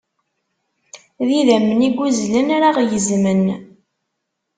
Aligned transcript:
D 1.27 1.29
idammen 1.39 1.81
i 1.87 1.89
yuzzlen 1.91 2.47
ara 2.55 2.69
ɣ-yezzmen. 2.77 3.43